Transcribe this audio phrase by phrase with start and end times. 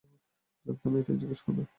[0.65, 1.63] জানতাম এটাই জিজ্ঞেস করবে।